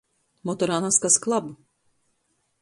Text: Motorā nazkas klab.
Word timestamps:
Motorā 0.49 0.79
nazkas 0.85 1.19
klab. 1.27 1.53